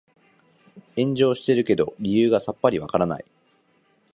[0.95, 3.25] 炎上してるけど理由がさっぱりわからない